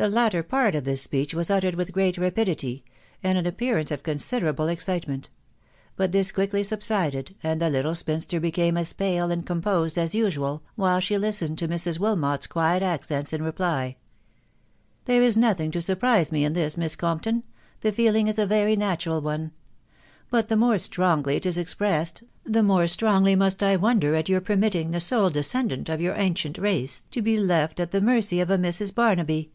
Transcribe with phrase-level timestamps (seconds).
[0.00, 2.84] The latter part of this speech was uttered with great rapidity,
[3.20, 5.28] and an appearance of considerable excitement;
[5.96, 10.62] but this quickly subsided, and the little spinster became as pale and composed as usual,
[10.76, 11.98] while she listened to Mrs.
[11.98, 13.86] Wilmot's quiet accents in reply.
[13.86, 13.96] iC
[15.06, 17.42] There is nothing to surprise me in this, Miss Compton;
[17.80, 19.50] the feeling is a very natural one.
[20.30, 24.42] But the more strongly it is expressed, the more strongly must I wonder at your
[24.42, 28.48] permitting the sole descendant of your ancient race to be left at the mercy of
[28.48, 28.94] a Mrs.
[28.94, 29.50] Barnaby.